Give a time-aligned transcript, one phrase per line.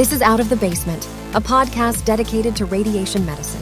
[0.00, 3.60] This is Out of the Basement, a podcast dedicated to radiation medicine.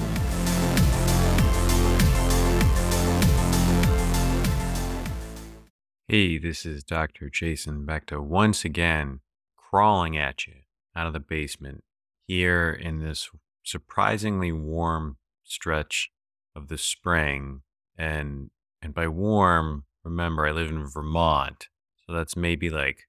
[6.07, 7.29] Hey, this is Dr.
[7.29, 9.19] Jason Beckta once again
[9.57, 10.61] crawling at you
[10.95, 11.83] out of the basement
[12.29, 13.29] here in this
[13.65, 16.13] surprisingly warm stretch
[16.55, 17.63] of the spring.
[17.97, 18.51] And
[18.81, 21.67] and by warm, remember I live in Vermont,
[22.07, 23.09] so that's maybe like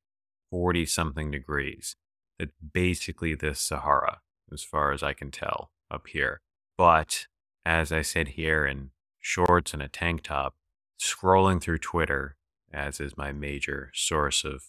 [0.49, 1.95] 40 something degrees.
[2.39, 4.21] It's basically the Sahara,
[4.51, 6.41] as far as I can tell up here.
[6.77, 7.27] But
[7.65, 10.55] as I sit here in shorts and a tank top,
[10.99, 12.37] scrolling through Twitter,
[12.71, 14.63] as is my major source of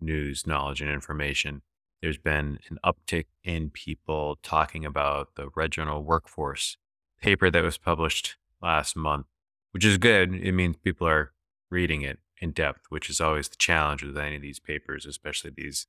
[0.00, 1.62] news, knowledge, and information,
[2.02, 6.76] there's been an uptick in people talking about the regional workforce
[7.22, 9.26] paper that was published last month,
[9.70, 10.34] which is good.
[10.34, 11.32] It means people are
[11.70, 15.50] reading it in depth, which is always the challenge with any of these papers, especially
[15.56, 15.86] these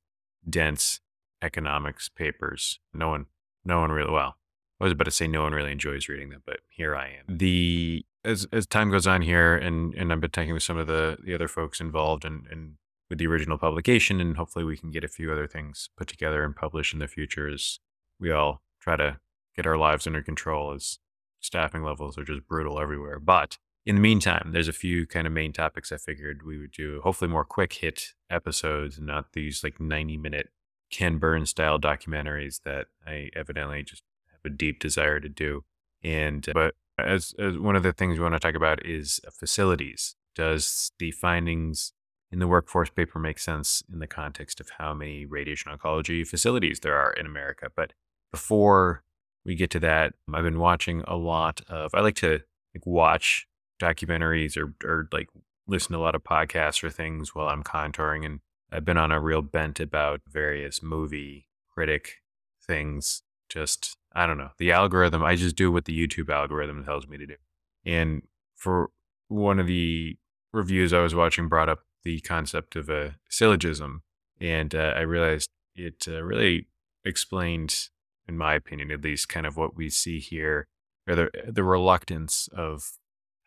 [0.48, 1.00] dense
[1.46, 2.80] economics papers.
[2.92, 3.26] No one,
[3.64, 4.36] no one really, well,
[4.80, 7.36] I was about to say no one really enjoys reading them, but here I am.
[7.38, 10.86] The as as time goes on here, and and I've been talking with some of
[10.86, 12.74] the the other folks involved and and
[13.08, 16.44] with the original publication, and hopefully we can get a few other things put together
[16.44, 17.78] and published in the future as
[18.20, 19.18] we all try to
[19.54, 20.98] get our lives under control as
[21.40, 23.18] staffing levels are just brutal everywhere.
[23.20, 26.72] But in the meantime, there's a few kind of main topics I figured we would
[26.72, 30.50] do, hopefully more quick hit episodes and not these like 90 minute
[30.90, 35.64] Ken Burns style documentaries that I evidently just have a deep desire to do.
[36.02, 39.30] And, but as, as one of the things we want to talk about is uh,
[39.30, 40.16] facilities.
[40.34, 41.92] Does the findings
[42.30, 46.80] in the workforce paper make sense in the context of how many radiation oncology facilities
[46.80, 47.68] there are in America?
[47.74, 47.92] But
[48.30, 49.02] before
[49.44, 52.40] we get to that, I've been watching a lot of, I like to
[52.74, 53.46] like watch
[53.80, 55.28] documentaries or, or like
[55.66, 58.26] listen to a lot of podcasts or things while I'm contouring.
[58.26, 62.16] And I've been on a real bent about various movie critic
[62.64, 63.22] things.
[63.48, 67.16] Just, I don't know, the algorithm, I just do what the YouTube algorithm tells me
[67.16, 67.36] to do.
[67.84, 68.22] And
[68.56, 68.90] for
[69.28, 70.16] one of the
[70.52, 74.02] reviews I was watching, brought up the concept of a syllogism.
[74.40, 76.66] And uh, I realized it uh, really
[77.04, 77.88] explained,
[78.26, 80.66] in my opinion, at least, kind of what we see here,
[81.06, 82.92] or the, the reluctance of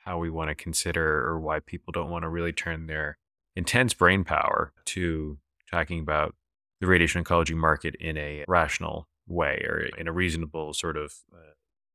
[0.06, 3.18] how we want to consider or why people don't want to really turn their
[3.60, 5.38] intense brain power to
[5.70, 6.34] talking about
[6.80, 11.52] the radiation oncology market in a rational way or in a reasonable sort of uh,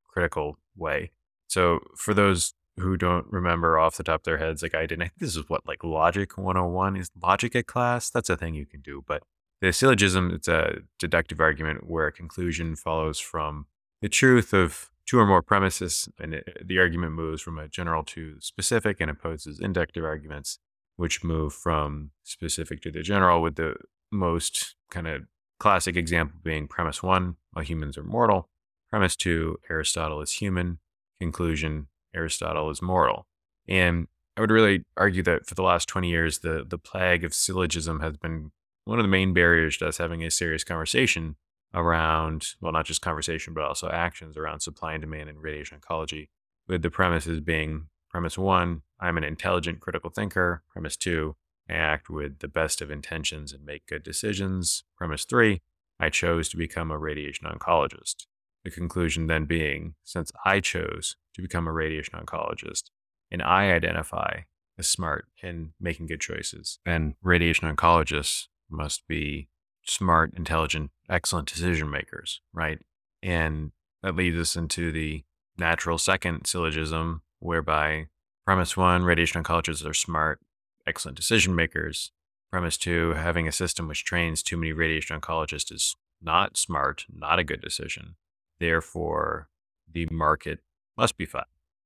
[0.06, 1.10] critical way.
[1.48, 5.02] So for those who don't remember off the top of their heads like I didn't,
[5.02, 8.10] I think this is what like logic 101 is logic at class.
[8.10, 9.22] That's a thing you can do, but
[9.62, 13.66] the syllogism it's a deductive argument where a conclusion follows from
[14.02, 18.02] the truth of two or more premises, and it, the argument moves from a general
[18.02, 20.58] to specific and opposes inductive arguments,
[20.96, 23.74] which move from specific to the general, with the
[24.10, 25.22] most kind of
[25.58, 28.48] classic example being premise one, all humans are mortal.
[28.90, 30.78] Premise two, Aristotle is human.
[31.20, 33.26] Conclusion, Aristotle is moral.
[33.68, 37.34] And I would really argue that for the last 20 years, the, the plague of
[37.34, 38.50] syllogism has been
[38.84, 41.36] one of the main barriers to us having a serious conversation
[41.72, 46.28] around, well, not just conversation, but also actions around supply and demand in radiation oncology,
[46.68, 50.62] with the premises being premise one, I'm an intelligent critical thinker.
[50.70, 51.34] Premise two,
[51.68, 54.84] I act with the best of intentions and make good decisions.
[54.96, 55.62] Premise three,
[55.98, 58.26] I chose to become a radiation oncologist.
[58.62, 62.84] The conclusion then being, since I chose to become a radiation oncologist
[63.32, 64.42] and I identify
[64.78, 69.48] as smart in making good choices, then radiation oncologists must be
[69.84, 72.78] smart, intelligent, excellent decision makers, right?
[73.24, 73.72] And
[74.04, 75.24] that leads us into the
[75.58, 78.06] natural second syllogism, whereby
[78.44, 80.40] premise one, radiation oncologists are smart,
[80.86, 82.12] excellent decision makers.
[82.50, 87.38] Premise two, having a system which trains too many radiation oncologists is not smart, not
[87.38, 88.16] a good decision.
[88.60, 89.48] Therefore,
[89.90, 90.60] the market
[90.96, 91.42] must be fine.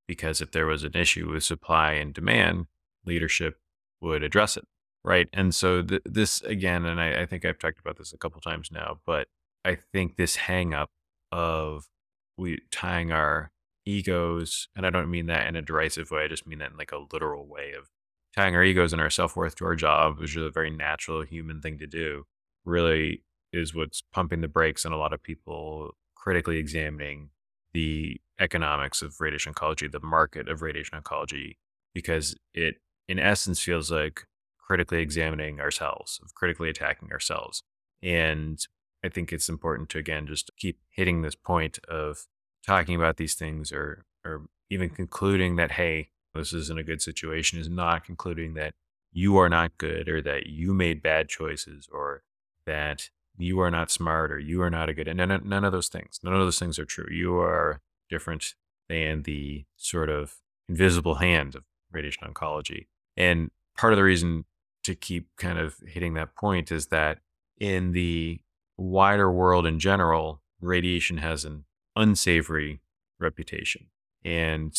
[0.07, 2.67] Because if there was an issue with supply and demand,
[3.05, 3.59] leadership
[4.01, 4.65] would address it
[5.05, 5.29] right?
[5.33, 8.41] And so th- this again, and I, I, think I've talked about this a couple
[8.41, 9.29] times now, but
[9.65, 10.91] I think this hang up
[11.33, 11.89] of
[12.37, 13.51] we tying our
[13.89, 16.77] egos, and I don't mean that in a derisive way, I just mean that in
[16.77, 17.89] like a literal way of
[18.37, 21.23] tying our egos and our self worth to our job, which is a very natural
[21.23, 22.25] human thing to do,
[22.65, 27.31] really is what's pumping the brakes on a lot of people critically examining
[27.73, 31.57] the economics of radiation oncology, the market of radiation oncology,
[31.95, 32.77] because it
[33.09, 34.27] in essence feels like
[34.59, 37.63] critically examining ourselves, of critically attacking ourselves.
[38.03, 38.59] And
[39.03, 42.27] I think it's important to again just keep hitting this point of
[42.67, 47.59] talking about these things or or even concluding that hey, this isn't a good situation
[47.59, 48.75] is not concluding that
[49.13, 52.23] you are not good or that you made bad choices or
[52.67, 53.09] that
[53.39, 55.89] you are not smart or you are not a good, and none, none of those
[55.89, 57.07] things, none of those things are true.
[57.11, 58.55] You are different
[58.89, 60.37] than the sort of
[60.69, 62.87] invisible hand of radiation oncology.
[63.17, 64.45] And part of the reason
[64.85, 67.19] to keep kind of hitting that point is that
[67.59, 68.41] in the
[68.77, 71.65] wider world in general, radiation has an
[71.99, 72.81] unsavory
[73.19, 73.87] reputation.
[74.25, 74.75] And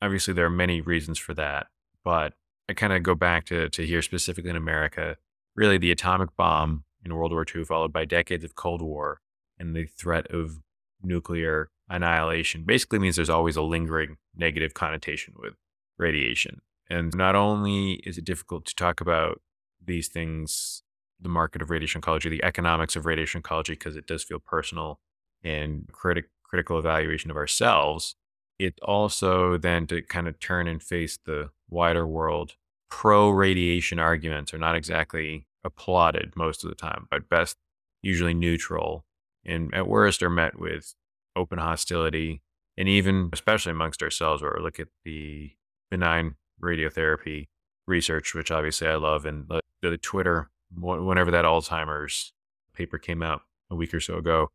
[0.00, 1.66] obviously, there are many reasons for that.
[2.04, 2.34] But
[2.68, 5.16] I kind of go back to, to here specifically in America,
[5.54, 9.20] really the atomic bomb in World War II, followed by decades of Cold War
[9.58, 10.60] and the threat of
[11.02, 15.54] nuclear annihilation, basically means there's always a lingering negative connotation with
[15.98, 16.60] radiation.
[16.88, 19.40] And not only is it difficult to talk about
[19.84, 20.82] these things,
[21.20, 25.00] the market of radiation oncology, the economics of radiation oncology, because it does feel personal
[25.44, 28.14] and critic, critical evaluation of ourselves,
[28.58, 32.54] it also then to kind of turn and face the wider world.
[32.90, 37.56] Pro radiation arguments are not exactly applauded most of the time, but best
[38.02, 39.04] usually neutral,
[39.44, 40.94] and at worst are met with
[41.34, 42.42] open hostility,
[42.76, 45.52] and even especially amongst ourselves, where we look at the
[45.90, 47.48] benign radiotherapy
[47.86, 52.32] research, which obviously I love, and the, the Twitter whenever that Alzheimer's
[52.74, 54.48] paper came out a week or so ago,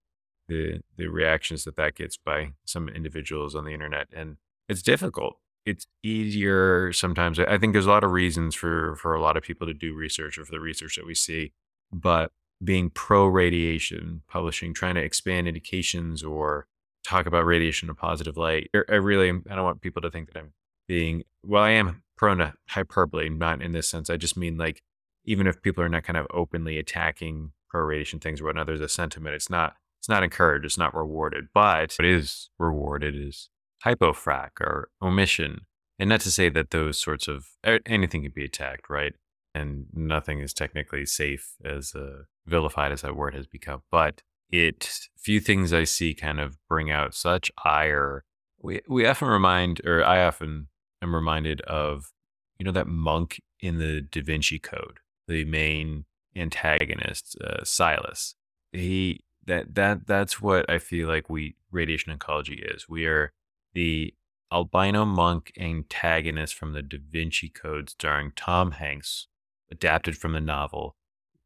[0.48, 4.38] the the reactions that that gets by some individuals on the internet, and
[4.70, 5.38] it's difficult.
[5.66, 7.40] It's easier sometimes.
[7.40, 9.94] I think there's a lot of reasons for for a lot of people to do
[9.94, 11.54] research or for the research that we see,
[11.92, 12.32] but
[12.64, 16.68] being pro radiation, publishing, trying to expand indications or
[17.04, 18.70] talk about radiation in a positive light.
[18.90, 20.54] I really, I don't want people to think that I'm
[20.88, 24.10] being, well, I am prone to hyperbole, not in this sense.
[24.10, 24.82] I just mean like,
[25.24, 28.82] even if people are not kind of openly attacking pro radiation things or whatnot, there's
[28.82, 29.36] a sentiment.
[29.36, 30.66] It's not, it's not encouraged.
[30.66, 33.50] It's not rewarded, but what is rewarded is
[33.86, 35.62] hypofrac or omission.
[36.00, 37.48] And not to say that those sorts of
[37.86, 39.14] anything can be attacked, right?
[39.56, 43.82] And nothing is technically safe as uh, vilified as that word has become.
[43.92, 44.22] But
[44.52, 48.24] it, few things I see kind of bring out such ire.
[48.62, 50.68] We we often remind, or I often
[51.02, 52.12] am reminded of,
[52.60, 56.06] you know, that monk in the Da Vinci Code, the main
[56.36, 58.36] antagonist, uh, Silas.
[58.72, 62.88] He that that that's what I feel like we radiation oncology is.
[62.88, 63.32] We are
[63.74, 64.14] the
[64.52, 69.28] albino monk antagonist from the Da Vinci Code, starring Tom Hanks,
[69.72, 70.96] adapted from the novel.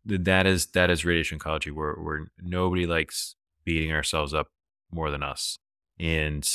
[0.06, 4.47] That is that is radiation oncology, where where nobody likes beating ourselves up
[4.92, 5.57] more than us,
[6.00, 6.47] and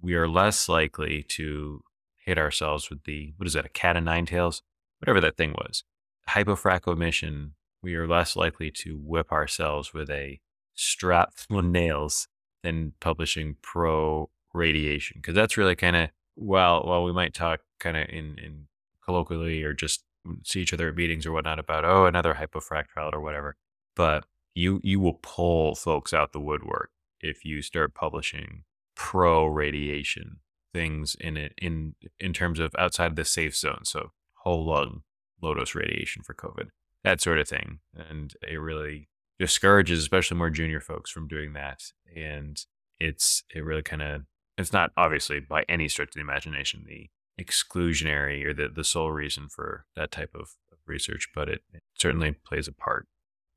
[0.00, 1.82] we are less likely to
[2.24, 4.62] hit ourselves with the what is that a cat of nine tails
[4.98, 5.84] whatever that thing was
[6.30, 10.40] hypofrac omission we are less likely to whip ourselves with a
[10.76, 12.28] strap full of nails
[12.62, 17.96] than publishing pro radiation because that's really kind of well while we might talk kind
[17.96, 18.66] of in in
[19.04, 20.04] colloquially or just
[20.44, 23.56] see each other at meetings or whatnot about oh another hypofrac trial or whatever
[23.94, 24.24] but
[24.54, 26.90] you you will pull folks out the woodwork
[27.20, 28.64] if you start publishing
[28.94, 30.38] pro radiation
[30.76, 33.80] things in it in in terms of outside of the safe zone.
[33.84, 34.12] So
[34.42, 35.02] whole lung
[35.42, 36.68] low dose radiation for COVID,
[37.04, 39.08] that sort of thing, and it really
[39.38, 41.80] discourages especially more junior folks from doing that.
[42.14, 42.58] And
[42.98, 44.22] it's it really kind of
[44.56, 49.10] it's not obviously by any stretch of the imagination the exclusionary or the, the sole
[49.10, 50.52] reason for that type of
[50.86, 53.06] research, but it, it certainly plays a part.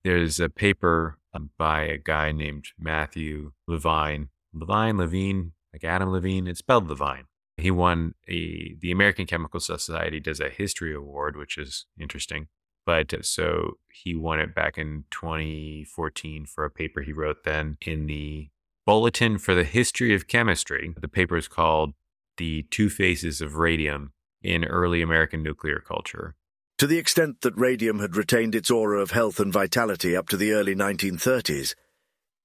[0.03, 6.47] There's a paper um, by a guy named Matthew Lavine, Levine, Levine, like Adam Levine.
[6.47, 7.25] It's spelled Lavine.
[7.57, 12.47] He won a the American Chemical Society does a history award, which is interesting.
[12.89, 17.77] But uh, so he won it back in 2014 for a paper he wrote then
[17.85, 18.49] in the
[18.83, 20.95] Bulletin for the History of Chemistry.
[20.99, 21.93] The paper is called
[22.37, 26.33] The Two Faces of Radium in Early American Nuclear Culture.
[26.79, 30.37] To the extent that radium had retained its aura of health and vitality up to
[30.37, 31.75] the early 1930s,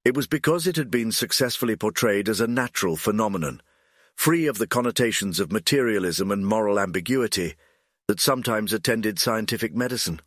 [0.05, 3.63] it was because it had been successfully portrayed as a natural phenomenon,
[4.15, 7.55] free of the connotations of materialism and moral ambiguity
[8.09, 10.21] that sometimes attended scientific medicine.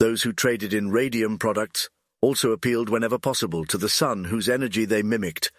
[0.00, 1.90] Those who traded in radium products
[2.22, 5.52] also appealed whenever possible to the sun whose energy they mimicked,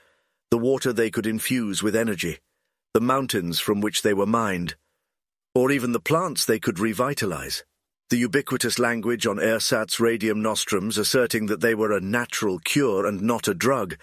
[0.50, 2.40] the water they could infuse with energy,
[2.96, 4.76] the mountains from which they were mined,
[5.54, 7.64] or even the plants they could revitalize.
[8.10, 13.22] The ubiquitous language on ersatz radium nostrums asserting that they were a natural cure and
[13.22, 13.96] not a drug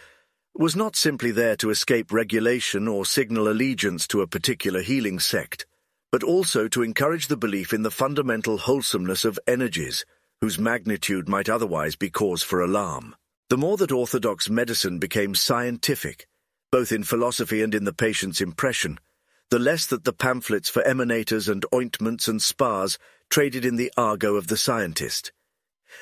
[0.55, 5.67] was not simply there to escape regulation or signal allegiance to a particular healing sect,
[6.13, 10.05] but also to encourage the belief in the fundamental wholesomeness of energies,
[10.41, 13.15] whose magnitude might otherwise be cause for alarm.
[13.51, 16.27] The more that orthodox medicine became scientific,
[16.71, 18.99] both in philosophy and in the patient's impression,
[19.51, 22.99] the less that the pamphlets for emanators and ointments and spas
[23.31, 25.33] traded in the argot of the scientist.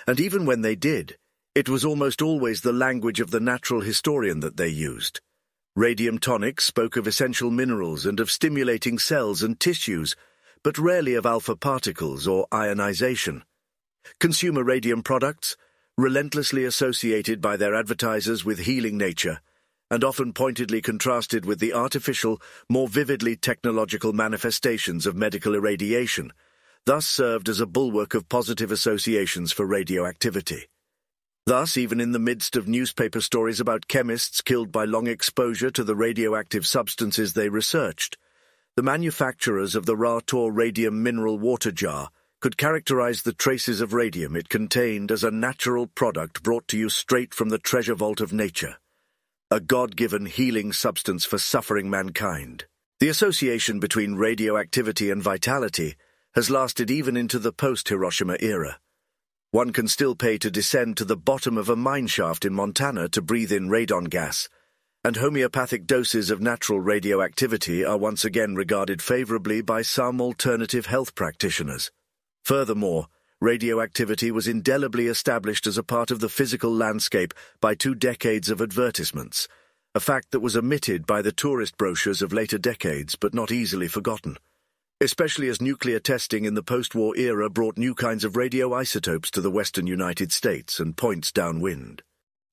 [0.06, 1.16] And even when they did,
[1.56, 5.22] It was almost always the language of the natural historian that they used.
[5.74, 10.14] Radium tonics spoke of essential minerals and of stimulating cells and tissues,
[10.62, 13.42] but rarely of alpha particles or ionization.
[14.18, 15.56] Consumer radium products,
[15.96, 19.40] relentlessly associated by their advertisers with healing nature,
[19.90, 26.32] and often pointedly contrasted with the artificial, more vividly technological manifestations of medical irradiation,
[26.84, 30.68] thus served as a bulwark of positive associations for radioactivity.
[31.46, 35.84] Thus, even in the midst of newspaper stories about chemists killed by long exposure to
[35.84, 38.18] the radioactive substances they researched,
[38.74, 42.10] the manufacturers of the Ra-Tor radium mineral water jar
[42.46, 46.88] could characterize the traces of radium it contained as a natural product brought to you
[46.88, 48.76] straight from the treasure vault of nature,
[49.50, 52.66] a God-given healing substance for suffering mankind.
[53.00, 55.96] The association between radioactivity and vitality
[56.36, 58.78] has lasted even into the post-Hiroshima era.
[59.50, 63.08] One can still pay to descend to the bottom of a mine shaft in Montana
[63.08, 64.48] to breathe in radon gas,
[65.02, 71.16] and homeopathic doses of natural radioactivity are once again regarded favorably by some alternative health
[71.16, 71.90] practitioners.
[72.46, 73.08] Furthermore,
[73.40, 78.60] radioactivity was indelibly established as a part of the physical landscape by two decades of
[78.60, 79.48] advertisements,
[79.96, 83.88] a fact that was omitted by the tourist brochures of later decades but not easily
[83.88, 84.36] forgotten
[85.00, 89.50] especially as nuclear testing in the post-war era brought new kinds of radioisotopes to the
[89.50, 92.02] western United States and points downwind.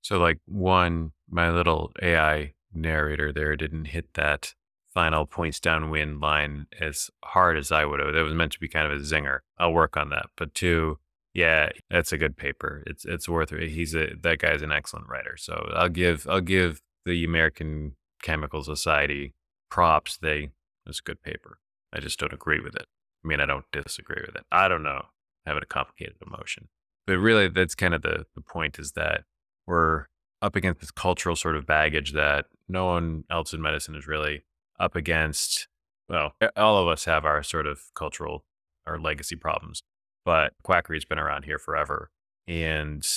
[0.01, 4.55] So, like, one, my little AI narrator there didn't hit that
[4.93, 8.13] final points downwind line as hard as I would have.
[8.13, 9.39] That was meant to be kind of a zinger.
[9.57, 10.27] I'll work on that.
[10.37, 10.99] But two,
[11.33, 12.83] yeah, that's a good paper.
[12.85, 13.69] It's it's worth it.
[13.69, 15.35] He's a that guy's an excellent writer.
[15.37, 19.33] So I'll give I'll give the American Chemical Society
[19.69, 20.17] props.
[20.17, 20.51] They
[20.85, 21.59] it's a good paper.
[21.91, 22.85] I just don't agree with it.
[23.23, 24.43] I mean, I don't disagree with it.
[24.51, 25.05] I don't know.
[25.45, 26.69] Having a complicated emotion.
[27.05, 29.23] But really, that's kind of the, the point is that
[29.67, 30.05] we're
[30.41, 34.43] up against this cultural sort of baggage that no one else in medicine is really
[34.79, 35.67] up against.
[36.09, 38.43] Well, all of us have our sort of cultural
[38.85, 39.81] or legacy problems,
[40.25, 42.11] but quackery has been around here forever.
[42.47, 43.07] And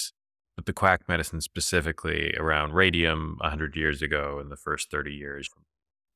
[0.56, 5.46] but the quack medicine specifically around radium 100 years ago in the first 30 years,
[5.46, 5.64] from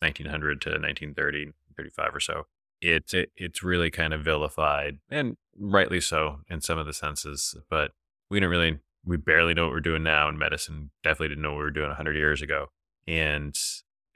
[0.00, 2.46] 1900 to 1930, 35 or so,
[2.80, 7.54] it, it it's really kind of vilified, and rightly so in some of the senses.
[7.68, 7.92] But
[8.30, 10.90] we don't really, we barely know what we're doing now in medicine.
[11.02, 12.68] Definitely didn't know what we were doing 100 years ago.
[13.06, 13.54] And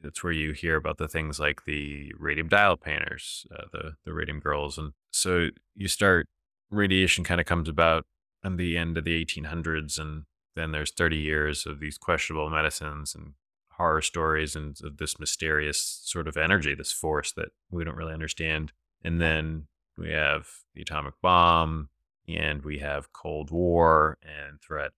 [0.05, 4.13] that's where you hear about the things like the radium dial painters, uh, the the
[4.13, 6.29] radium girls, and so you start
[6.71, 8.07] radiation kind of comes about
[8.45, 13.15] in the end of the 1800s, and then there's 30 years of these questionable medicines
[13.15, 13.33] and
[13.71, 18.13] horror stories and of this mysterious sort of energy, this force that we don't really
[18.13, 18.73] understand.
[19.03, 21.89] And then we have the atomic bomb,
[22.29, 24.93] and we have Cold War and threat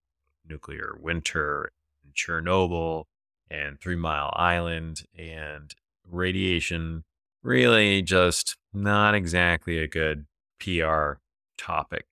[0.47, 1.71] nuclear winter,
[2.03, 3.05] and Chernobyl,
[3.49, 5.73] and Three Mile Island, and
[6.05, 7.03] radiation.
[7.43, 10.25] Really, just not exactly a good
[10.59, 11.13] PR
[11.57, 12.05] topic,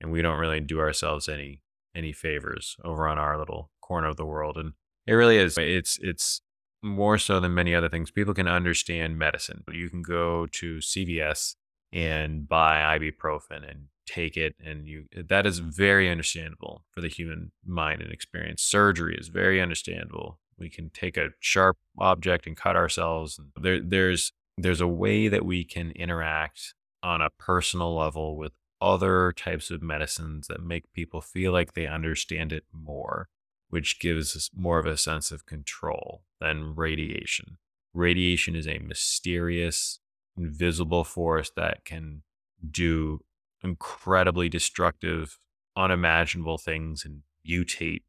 [0.00, 1.62] and we don't really do ourselves any
[1.94, 4.56] any favors over on our little corner of the world.
[4.56, 4.72] And
[5.06, 5.56] it really is.
[5.58, 6.40] It's it's
[6.82, 8.10] more so than many other things.
[8.10, 9.64] People can understand medicine.
[9.70, 11.56] You can go to CVS
[11.92, 17.52] and buy ibuprofen and take it and you that is very understandable for the human
[17.64, 18.62] mind and experience.
[18.62, 20.38] Surgery is very understandable.
[20.60, 23.40] We can take a sharp object and cut ourselves.
[23.60, 29.32] There there's there's a way that we can interact on a personal level with other
[29.32, 33.28] types of medicines that make people feel like they understand it more
[33.70, 37.56] which gives us more of a sense of control than radiation.
[37.94, 40.00] Radiation is a mysterious,
[40.36, 42.22] invisible force that can
[42.68, 43.20] do
[43.62, 45.38] incredibly destructive,
[45.76, 48.02] unimaginable things and mutate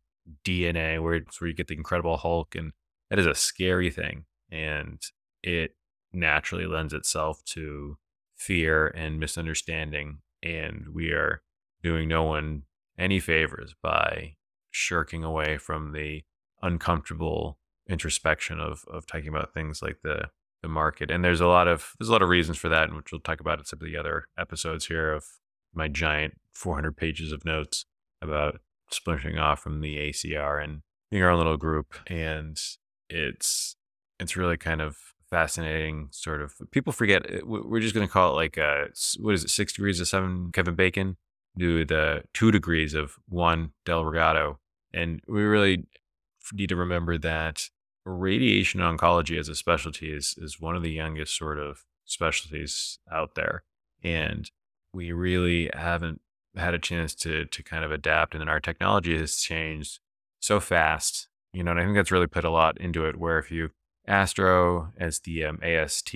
[0.45, 2.73] DNA, where it's where you get the Incredible Hulk, and
[3.09, 5.01] that is a scary thing, and
[5.43, 5.75] it
[6.13, 7.97] naturally lends itself to
[8.35, 11.41] fear and misunderstanding, and we are
[11.83, 12.63] doing no one
[12.97, 14.35] any favors by
[14.69, 16.23] shirking away from the
[16.61, 17.57] uncomfortable
[17.89, 20.29] introspection of of talking about things like the
[20.61, 21.09] the market.
[21.09, 23.39] And there's a lot of there's a lot of reasons for that, which we'll talk
[23.39, 25.25] about in some of the other episodes here of
[25.73, 27.85] my giant 400 pages of notes
[28.21, 28.59] about
[28.91, 31.95] splintering off from the ACR and being our own little group.
[32.07, 32.59] And
[33.09, 33.75] it's
[34.19, 34.97] it's really kind of
[35.29, 36.09] fascinating.
[36.11, 38.85] Sort of people forget eh, we're just going to call it like uh
[39.19, 41.17] what is it six degrees of seven Kevin Bacon
[41.57, 44.59] do the two degrees of one Delgado
[44.93, 45.85] and we really
[46.53, 47.69] need to remember that
[48.05, 53.35] radiation oncology as a specialty is, is one of the youngest sort of specialties out
[53.35, 53.63] there.
[54.03, 54.49] And
[54.93, 56.21] we really haven't
[56.55, 59.99] had a chance to to kind of adapt, and then our technology has changed
[60.39, 61.27] so fast.
[61.53, 63.17] You know, and I think that's really put a lot into it.
[63.17, 63.71] Where if you
[64.07, 66.15] Astro as the um, AST,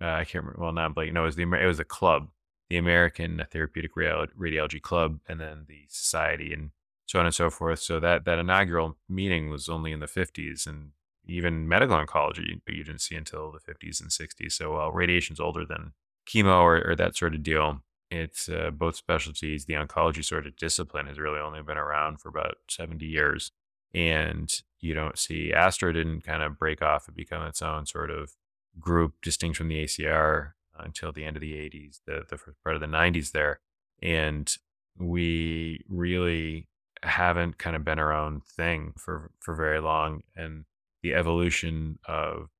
[0.00, 0.60] uh, I can't remember.
[0.60, 1.12] Well, not Blake.
[1.12, 2.28] No, it was the it was a club,
[2.70, 6.70] the American Therapeutic Radiology Club, and then the Society, and
[7.06, 7.80] so on and so forth.
[7.80, 10.90] So that that inaugural meeting was only in the 50s, and
[11.26, 14.52] even medical oncology you didn't see until the 50s and 60s.
[14.52, 15.92] So radiation's older than
[16.28, 19.64] chemo or, or that sort of deal, it's uh, both specialties.
[19.64, 23.52] The oncology sort of discipline has really only been around for about 70 years.
[23.94, 28.10] And you don't see Astro didn't kind of break off and become its own sort
[28.10, 28.32] of
[28.78, 32.74] group distinct from the ACR until the end of the 80s, the, the first part
[32.74, 33.60] of the 90s there.
[34.02, 34.54] And
[34.98, 36.68] we really
[37.02, 40.22] haven't kind of been our own thing for, for very long.
[40.36, 40.66] And
[41.02, 42.50] the evolution of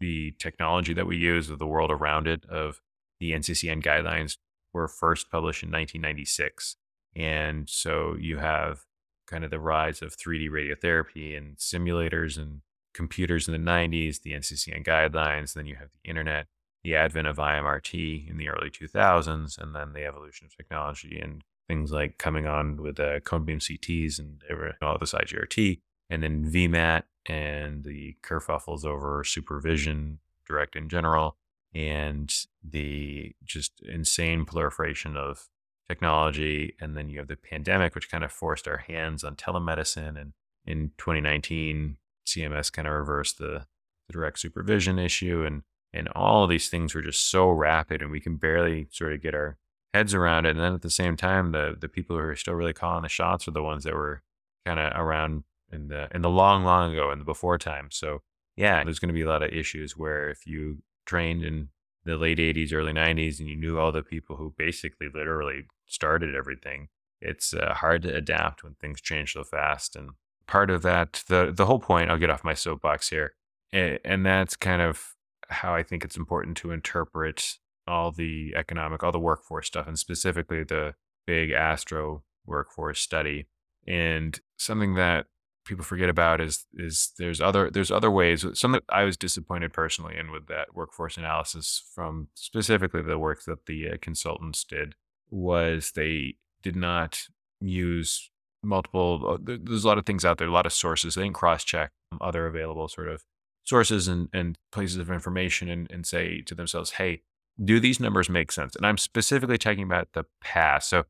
[0.00, 2.80] the technology that we use, of the world around it, of
[3.20, 4.36] the NCCN guidelines
[4.72, 6.76] were first published in 1996.
[7.16, 8.84] And so you have
[9.26, 12.62] kind of the rise of 3D radiotherapy and simulators and
[12.94, 16.46] computers in the 90s, the NCCN guidelines, then you have the internet,
[16.82, 21.42] the advent of IMRT in the early 2000s, and then the evolution of technology and
[21.68, 24.42] things like coming on with uh, cone beam CTs and
[24.82, 31.36] all this IGRT, and then VMAT and the kerfuffles over supervision, direct in general,
[31.74, 32.32] and
[32.62, 35.48] the just insane proliferation of
[35.88, 36.74] technology.
[36.80, 40.20] And then you have the pandemic, which kind of forced our hands on telemedicine.
[40.20, 40.32] And
[40.64, 41.96] in 2019,
[42.26, 43.66] CMS kind of reversed the,
[44.06, 45.44] the direct supervision issue.
[45.44, 49.14] And, and all of these things were just so rapid, and we can barely sort
[49.14, 49.56] of get our
[49.94, 50.50] heads around it.
[50.50, 53.08] And then at the same time, the, the people who are still really calling the
[53.08, 54.22] shots are the ones that were
[54.66, 57.88] kind of around in the in the long, long ago in the before time.
[57.90, 58.22] So
[58.56, 61.68] yeah, there's going to be a lot of issues where if you trained in
[62.04, 66.34] the late 80s, early 90s, and you knew all the people who basically literally started
[66.36, 66.88] everything,
[67.20, 69.96] it's uh, hard to adapt when things change so fast.
[69.96, 70.10] And
[70.46, 73.34] part of that, the the whole point, I'll get off my soapbox here,
[73.72, 75.14] and that's kind of
[75.48, 79.98] how I think it's important to interpret all the economic, all the workforce stuff, and
[79.98, 80.94] specifically the
[81.26, 83.46] big Astro workforce study.
[83.86, 85.26] And something that
[85.68, 88.44] people forget about is is there's other there's other ways.
[88.54, 93.66] Something I was disappointed personally in with that workforce analysis from specifically the work that
[93.66, 94.94] the uh, consultants did
[95.30, 97.20] was they did not
[97.60, 98.30] use
[98.62, 99.38] multiple.
[99.48, 101.14] Uh, there's a lot of things out there, a lot of sources.
[101.14, 103.22] They didn't cross check other available sort of
[103.64, 107.20] sources and, and places of information and, and say to themselves, hey,
[107.62, 108.74] do these numbers make sense?
[108.74, 110.88] And I'm specifically talking about the past.
[110.88, 111.04] So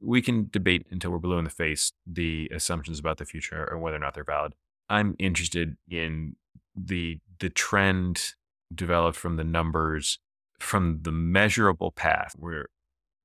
[0.00, 3.78] we can debate until we're blue in the face the assumptions about the future or
[3.78, 4.54] whether or not they're valid.
[4.88, 6.36] I'm interested in
[6.74, 8.34] the the trend
[8.74, 10.18] developed from the numbers
[10.58, 12.66] from the measurable path where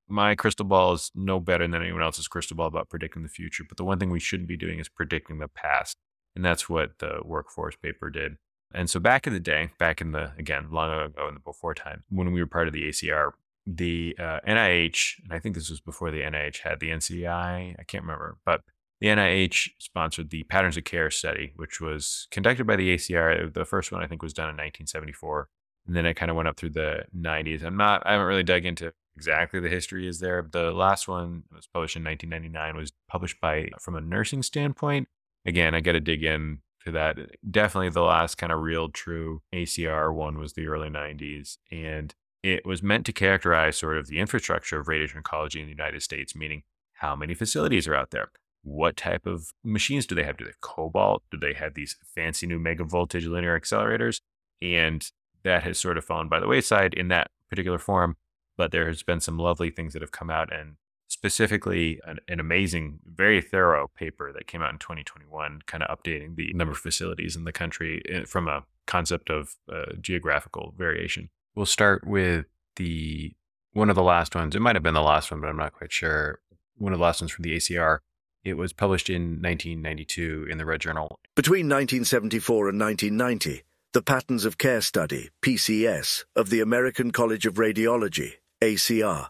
[0.08, 3.64] my crystal ball is no better than anyone else's crystal ball about predicting the future
[3.68, 5.96] but the one thing we shouldn't be doing is predicting the past
[6.34, 8.36] and that's what the workforce paper did
[8.72, 11.74] and so back in the day back in the again long ago in the before
[11.74, 13.30] time when we were part of the acr
[13.66, 17.82] the uh, NIH, and I think this was before the NIH had the NCI, I
[17.86, 18.62] can't remember, but
[19.00, 23.52] the NIH sponsored the Patterns of Care study, which was conducted by the ACR.
[23.52, 25.48] The first one I think was done in 1974,
[25.86, 27.62] and then it kind of went up through the 90s.
[27.62, 30.46] I'm not, I haven't really dug into exactly the history is there.
[30.50, 35.08] The last one was published in 1999, was published by from a nursing standpoint.
[35.44, 37.18] Again, I got to dig in to that.
[37.50, 42.14] Definitely the last kind of real true ACR one was the early 90s, and
[42.46, 46.00] it was meant to characterize sort of the infrastructure of radiation oncology in the United
[46.00, 46.62] States, meaning
[46.94, 48.30] how many facilities are out there?
[48.62, 50.36] What type of machines do they have?
[50.36, 51.24] Do they have cobalt?
[51.30, 54.20] Do they have these fancy new mega voltage linear accelerators?
[54.62, 55.04] And
[55.42, 58.16] that has sort of fallen by the wayside in that particular form.
[58.56, 60.76] But there has been some lovely things that have come out, and
[61.08, 66.36] specifically an, an amazing, very thorough paper that came out in 2021, kind of updating
[66.36, 71.28] the number of facilities in the country eh, from a concept of uh, geographical variation.
[71.56, 72.44] We'll start with
[72.76, 73.32] the
[73.72, 74.54] one of the last ones.
[74.54, 76.38] It might have been the last one, but I'm not quite sure.
[76.76, 77.98] One of the last ones from the ACR.
[78.44, 81.18] It was published in 1992 in the Red Journal.
[81.34, 87.54] Between 1974 and 1990, the Patterns of Care Study, PCS, of the American College of
[87.54, 89.28] Radiology, ACR,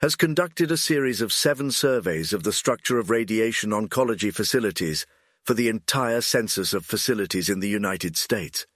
[0.00, 5.06] has conducted a series of seven surveys of the structure of radiation oncology facilities
[5.44, 8.66] for the entire census of facilities in the United States.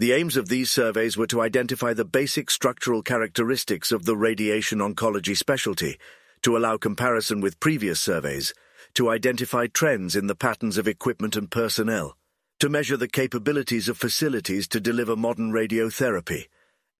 [0.00, 4.78] The aims of these surveys were to identify the basic structural characteristics of the radiation
[4.78, 5.98] oncology specialty,
[6.40, 8.54] to allow comparison with previous surveys,
[8.94, 12.16] to identify trends in the patterns of equipment and personnel,
[12.60, 16.46] to measure the capabilities of facilities to deliver modern radiotherapy,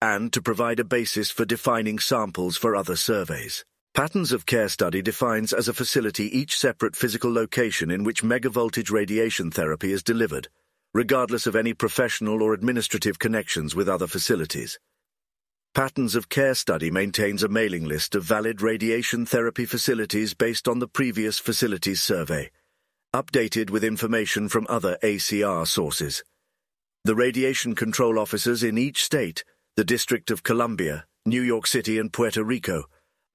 [0.03, 3.65] and to provide a basis for defining samples for other surveys.
[3.95, 8.91] Patterns of Care study defines as a facility each separate physical location in which megavoltage
[8.91, 10.51] radiation therapy is delivered,
[10.93, 14.79] regardless of any professional or administrative connections with other facilities.
[15.73, 20.81] Patterns of Care study maintains a mailing list of valid radiation therapy facilities based on
[20.81, 22.51] the previous facilities survey,
[23.15, 26.25] updated with information from other ACR sources.
[27.05, 29.45] The radiation control officers in each state,
[29.77, 32.85] the District of Columbia, New York City, and Puerto Rico,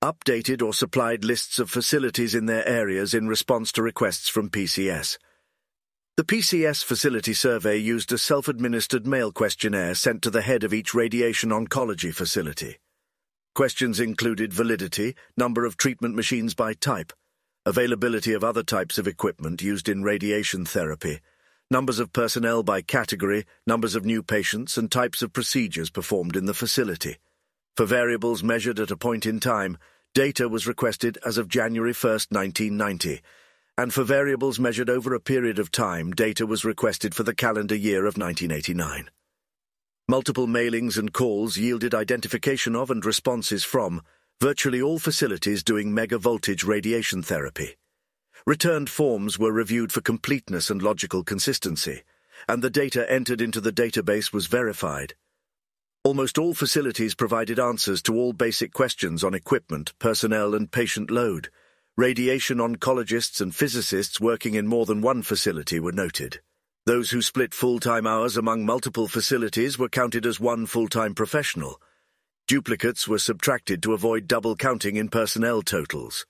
[0.04, 5.18] updated or supplied lists of facilities in their areas in response to requests from PCS.
[6.18, 10.94] The PCS facility survey used a self-administered mail questionnaire sent to the head of each
[10.94, 12.78] radiation oncology facility.
[13.54, 17.12] Questions included validity, number of treatment machines by type,
[17.66, 21.20] availability of other types of equipment used in radiation therapy,
[21.70, 26.46] numbers of personnel by category, numbers of new patients, and types of procedures performed in
[26.46, 27.18] the facility.
[27.76, 29.78] For variables measured at a point in time,
[30.14, 33.22] data was requested as of January 1, 1990,
[33.78, 37.76] and for variables measured over a period of time, data was requested for the calendar
[37.76, 39.10] year of 1989.
[40.08, 44.02] Multiple mailings and calls yielded identification of and responses from
[44.40, 47.76] virtually all facilities doing megavoltage radiation therapy.
[48.46, 52.04] Returned forms were reviewed for completeness and logical consistency,
[52.48, 55.16] and the data entered into the database was verified.
[56.04, 61.50] Almost all facilities provided answers to all basic questions on equipment, personnel, and patient load.
[61.98, 66.42] Radiation oncologists and physicists working in more than one facility were noted.
[66.86, 71.82] Those who split full-time hours among multiple facilities were counted as one full-time professional.
[72.50, 76.26] Duplicates were subtracted to avoid double counting in personnel totals.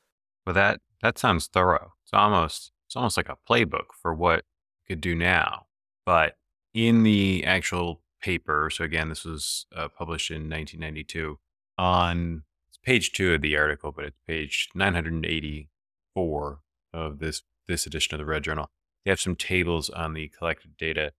[0.45, 1.93] Well, that that sounds thorough.
[2.03, 4.43] It's almost it's almost like a playbook for what
[4.83, 5.65] you could do now.
[6.05, 6.35] But
[6.75, 11.39] in the actual paper, so again, this was uh, published in 1992
[11.79, 12.43] on
[12.85, 16.59] page two of the article, but it's page 984
[16.93, 18.69] of this this edition of the Red Journal.
[19.03, 21.11] They have some tables on the collected data.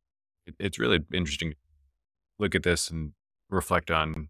[0.47, 1.57] It, it's really interesting to
[2.39, 3.15] look at this and
[3.51, 4.29] reflect on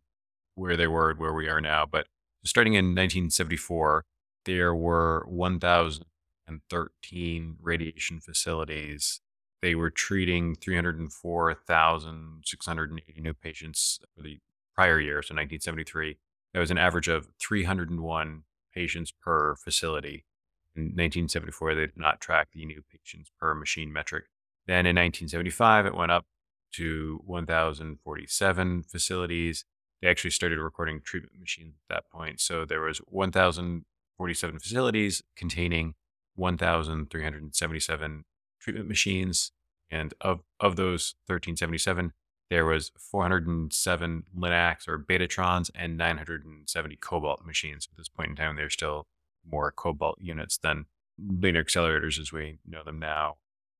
[0.54, 1.84] where they were and where we are now.
[1.84, 2.06] But
[2.44, 4.06] starting in 1974,
[4.46, 9.20] there were 1,013 radiation facilities.
[9.60, 14.38] They were treating 304,680 new patients for the
[14.74, 16.16] prior year, so 1973.
[16.56, 20.24] That was an average of 301 patients per facility.
[20.74, 24.24] In 1974, they did not track the new patients per machine metric.
[24.66, 26.24] Then in 1975, it went up
[26.76, 29.66] to 1,047 facilities.
[30.00, 32.40] They actually started recording treatment machines at that point.
[32.40, 35.92] So there was 1,047 facilities containing
[36.36, 38.24] 1,377
[38.58, 39.52] treatment machines.
[39.90, 42.14] And of, of those 1377,
[42.50, 47.88] there was 407 Linacs or Betatrons and 970 Cobalt machines.
[47.90, 49.06] At this point in time, there's still
[49.48, 50.86] more Cobalt units than
[51.18, 53.36] linear accelerators as we know them now.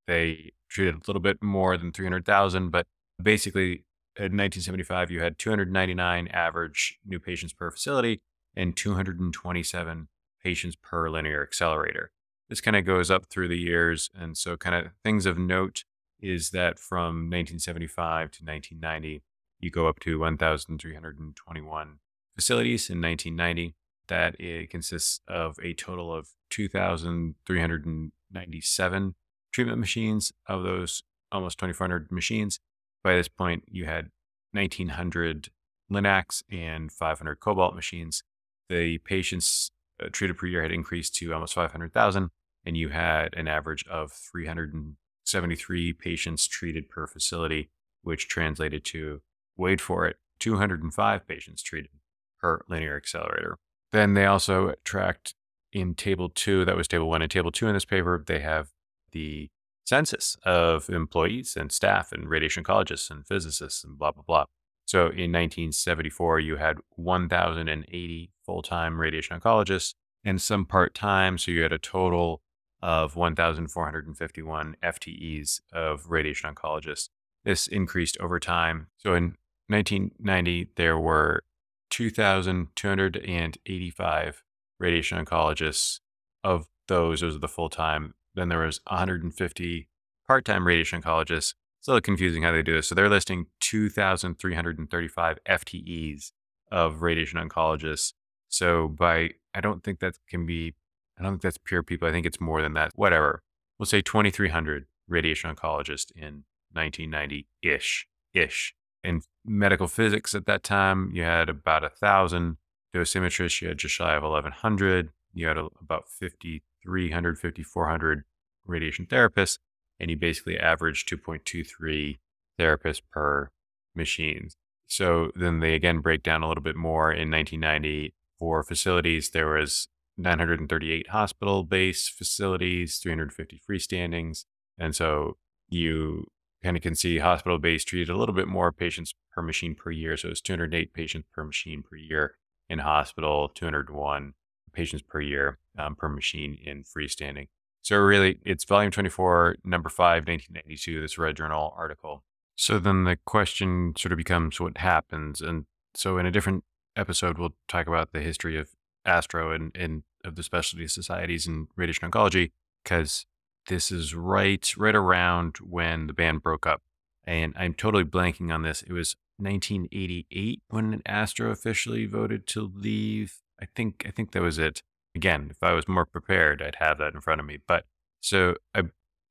[0.07, 2.87] They treated a little bit more than 300,000, but
[3.21, 3.85] basically
[4.17, 8.21] in 1975, you had 299 average new patients per facility
[8.55, 10.07] and 227
[10.43, 12.11] patients per linear accelerator.
[12.49, 14.09] This kind of goes up through the years.
[14.15, 15.83] And so, kind of things of note
[16.19, 19.23] is that from 1975 to 1990,
[19.59, 21.99] you go up to 1,321
[22.35, 23.75] facilities in 1990.
[24.07, 29.15] That it consists of a total of 2,397
[29.51, 30.31] treatment machines.
[30.47, 32.61] Of those almost 2,400 machines,
[33.03, 34.11] by this point, you had
[34.53, 35.49] 1,900
[35.91, 38.23] Linacs and 500 Cobalt machines.
[38.69, 42.29] The patients uh, treated per year had increased to almost 500,000,
[42.65, 44.95] and you had an average of 300.
[45.27, 47.69] 73 patients treated per facility,
[48.01, 49.21] which translated to,
[49.55, 51.91] wait for it, 205 patients treated
[52.39, 53.57] per linear accelerator.
[53.91, 55.33] Then they also tracked
[55.71, 58.69] in table two, that was table one and table two in this paper, they have
[59.11, 59.49] the
[59.85, 64.45] census of employees and staff and radiation oncologists and physicists and blah, blah, blah.
[64.85, 71.37] So in 1974, you had 1,080 full time radiation oncologists and some part time.
[71.37, 72.41] So you had a total
[72.81, 77.09] of 1,451 FTEs of radiation oncologists.
[77.43, 78.87] This increased over time.
[78.97, 79.35] So in
[79.67, 81.43] 1990, there were
[81.89, 84.43] 2,285
[84.79, 85.99] radiation oncologists.
[86.43, 88.13] Of those, those are the full time.
[88.35, 89.87] Then there was 150
[90.27, 91.55] part time radiation oncologists.
[91.79, 92.87] It's a little confusing how they do this.
[92.87, 96.31] So they're listing 2,335 FTEs
[96.71, 98.13] of radiation oncologists.
[98.49, 100.75] So by, I don't think that can be
[101.17, 102.07] I don't think that's pure people.
[102.07, 102.91] I think it's more than that.
[102.95, 103.41] Whatever.
[103.79, 108.07] We'll say 2,300 radiation oncologists in 1990 ish.
[108.33, 108.73] Ish.
[109.03, 112.57] In medical physics at that time, you had about a thousand.
[112.93, 115.09] dosimetrists, you had just shy of 1,100.
[115.33, 118.23] You had a, about 5,300, 5,400
[118.65, 119.59] radiation therapists,
[119.99, 122.17] and you basically averaged 2.23
[122.59, 123.49] therapists per
[123.95, 124.49] machine.
[124.87, 129.31] So then they again break down a little bit more in 1990 for facilities.
[129.31, 134.45] There was 938 hospital-based facilities, 350 freestandings,
[134.77, 135.37] and so
[135.69, 136.25] you
[136.63, 140.17] kind of can see hospital-based treated a little bit more patients per machine per year.
[140.17, 142.35] So it's 208 patients per machine per year
[142.69, 144.33] in hospital, 201
[144.73, 147.47] patients per year um, per machine in freestanding.
[147.81, 152.23] So really, it's volume 24, number 5, 1992, this Red Journal article.
[152.55, 155.41] So then the question sort of becomes what happens.
[155.41, 156.63] And so in a different
[156.95, 158.71] episode, we'll talk about the history of
[159.05, 162.51] Astro and, and of the specialty societies in radiation oncology,
[162.83, 163.25] because
[163.67, 166.81] this is right right around when the band broke up.
[167.25, 168.81] And I'm totally blanking on this.
[168.81, 173.35] It was 1988 when Astro officially voted to leave.
[173.61, 174.83] I think I think that was it.
[175.15, 177.59] Again, if I was more prepared, I'd have that in front of me.
[177.67, 177.85] But
[178.21, 178.83] so I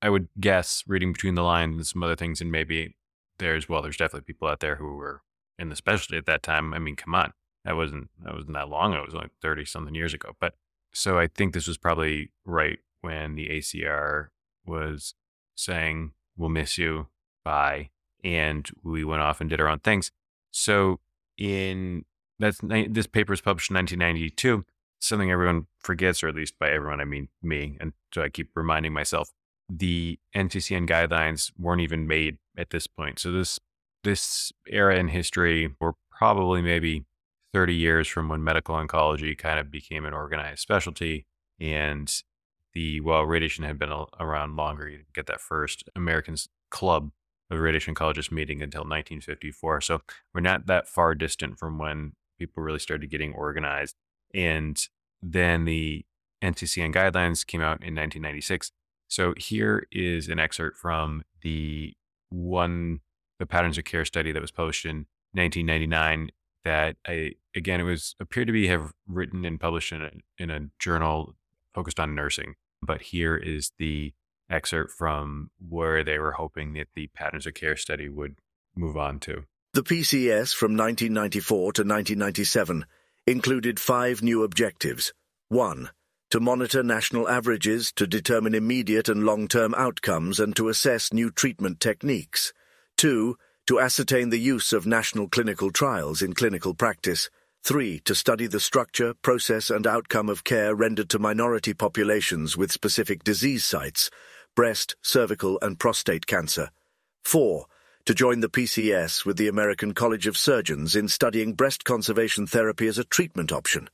[0.03, 2.97] I would guess reading between the lines and some other things, and maybe
[3.39, 5.23] there's well, there's definitely people out there who were
[5.59, 6.75] in the specialty at that time.
[6.75, 7.33] I mean, come on,
[7.65, 8.93] that wasn't that wasn't that long.
[8.93, 10.33] It was only thirty something years ago.
[10.41, 10.55] But
[10.97, 14.29] so I think this was probably right when the ACR
[14.65, 15.15] was
[15.55, 17.09] saying, "We'll miss you,
[17.45, 17.91] bye,"
[18.25, 20.11] and we went off and did our own things.
[20.53, 21.01] So
[21.37, 22.07] in
[22.39, 24.65] that's this paper was published in 1992.
[24.99, 28.51] Something everyone forgets, or at least by everyone I mean me, and so I keep
[28.55, 29.31] reminding myself.
[29.69, 33.19] The NCCN guidelines weren't even made at this point.
[33.19, 33.61] So this
[34.03, 37.05] this era in history, we're probably maybe
[37.53, 41.27] 30 years from when medical oncology kind of became an organized specialty,
[41.61, 42.23] and
[42.75, 44.89] the well, radiation had been around longer.
[44.89, 46.37] You get that first American
[46.71, 47.11] Club
[47.51, 49.81] of Radiation Oncologists meeting until 1954.
[49.81, 50.03] So
[50.35, 53.97] we're not that far distant from when people really started getting organized.
[54.35, 54.79] And
[55.23, 56.05] then the
[56.43, 58.73] NCCN guidelines came out in 1996.
[59.09, 61.95] So here is an excerpt from the
[62.29, 63.01] one,
[63.39, 66.31] the patterns of care study that was published in 1999
[66.67, 70.51] that I, again, it was appeared to be have written and published in a, in
[70.51, 71.37] a journal
[71.73, 72.57] focused on nursing.
[72.83, 74.13] But here is the
[74.51, 78.37] excerpt from where they were hoping that the patterns of care study would
[78.75, 79.45] move on to.
[79.75, 82.85] The PCS from 1994 to 1997
[83.27, 85.13] included five new objectives.
[85.49, 85.91] 1.
[86.31, 91.79] To monitor national averages to determine immediate and long-term outcomes and to assess new treatment
[91.79, 92.53] techniques.
[92.97, 93.37] 2.
[93.67, 97.29] To ascertain the use of national clinical trials in clinical practice.
[97.65, 97.99] 3.
[98.05, 103.25] To study the structure, process and outcome of care rendered to minority populations with specific
[103.25, 104.09] disease sites,
[104.55, 106.71] breast, cervical and prostate cancer.
[107.25, 107.67] 4
[108.05, 112.87] to join the PCS with the American College of Surgeons in studying breast conservation therapy
[112.87, 113.91] as a treatment option.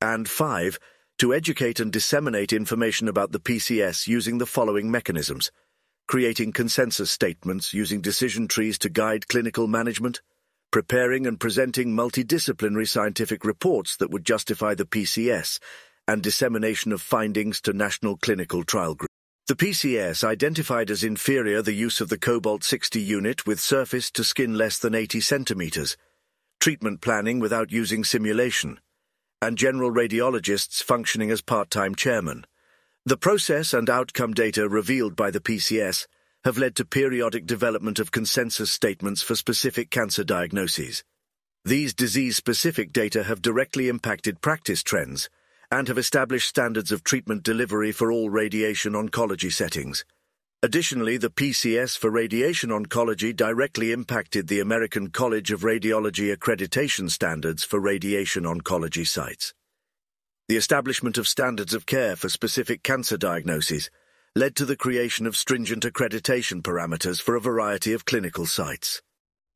[0.00, 0.78] And five,
[1.18, 5.50] to educate and disseminate information about the PCS using the following mechanisms
[6.12, 10.20] creating consensus statements using decision trees to guide clinical management,
[10.70, 15.58] preparing and presenting multidisciplinary scientific reports that would justify the PCS,
[16.06, 19.14] and dissemination of findings to national clinical trial groups.
[19.46, 24.22] The PCS identified as inferior the use of the Cobalt 60 unit with surface to
[24.22, 25.96] skin less than 80 centimeters,
[26.60, 28.80] treatment planning without using simulation,
[29.40, 32.44] and general radiologists functioning as part-time chairman.
[33.04, 36.06] The process and outcome data revealed by the PCS
[36.44, 41.02] have led to periodic development of consensus statements for specific cancer diagnoses.
[41.64, 45.28] These disease-specific data have directly impacted practice trends,
[45.68, 50.04] and have established standards of treatment delivery for all radiation oncology settings.
[50.62, 57.64] Additionally, the PCS for radiation oncology directly impacted the American College of Radiology accreditation standards
[57.64, 59.54] for radiation oncology sites.
[60.48, 63.90] The establishment of standards of care for specific cancer diagnoses
[64.34, 69.02] led to the creation of stringent accreditation parameters for a variety of clinical sites.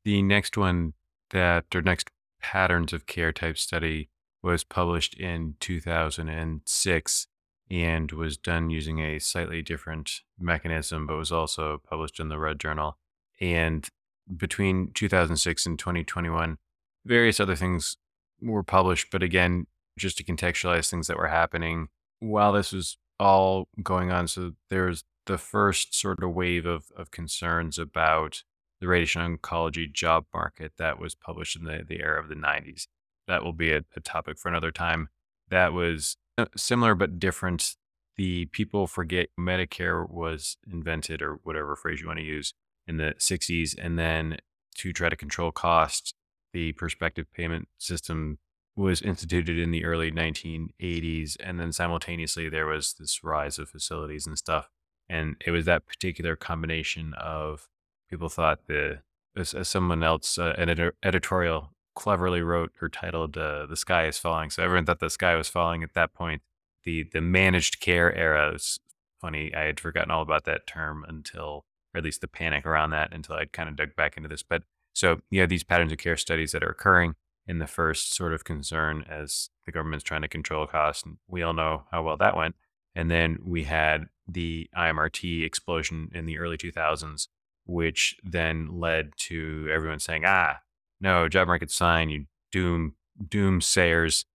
[0.05, 0.93] The next one
[1.31, 2.09] that, or next
[2.41, 4.09] patterns of care type study
[4.41, 7.27] was published in 2006
[7.69, 12.59] and was done using a slightly different mechanism, but was also published in the Red
[12.59, 12.97] Journal.
[13.41, 13.87] And
[14.35, 16.57] between 2006 and 2021,
[17.05, 17.97] various other things
[18.41, 19.07] were published.
[19.11, 19.67] But again,
[19.97, 21.87] just to contextualize things that were happening
[22.19, 24.27] while this was all going on.
[24.27, 28.43] So there was the first sort of wave of, of concerns about
[28.79, 32.85] the radiation oncology job market that was published in the, the era of the 90s
[33.27, 35.09] that will be a, a topic for another time.
[35.49, 37.75] That was uh, similar but different.
[38.15, 42.53] The people forget Medicare was invented, or whatever phrase you want to use,
[42.87, 43.75] in the 60s.
[43.79, 44.37] And then
[44.77, 46.13] to try to control costs,
[46.53, 48.39] the prospective payment system
[48.77, 51.35] was instituted in the early 1980s.
[51.39, 54.69] And then simultaneously, there was this rise of facilities and stuff.
[55.09, 57.69] And it was that particular combination of
[58.09, 58.99] people thought the,
[59.35, 64.05] as, as someone else, uh, an ed- editorial cleverly wrote or titled uh, "The Sky
[64.05, 66.43] Is Falling." So everyone thought the sky was falling at that point.
[66.83, 68.79] The the managed care era was
[69.19, 69.53] funny.
[69.55, 73.13] I had forgotten all about that term until, or at least the panic around that,
[73.13, 74.43] until I'd kind of dug back into this.
[74.43, 74.63] But
[74.93, 77.15] so have these patterns of care studies that are occurring
[77.47, 81.41] in the first sort of concern as the government's trying to control costs, and we
[81.41, 82.55] all know how well that went.
[82.95, 87.27] And then we had the IMRT explosion in the early 2000s,
[87.65, 90.59] which then led to everyone saying, "Ah,
[90.99, 94.25] no, job market sign, you doom doomsayers,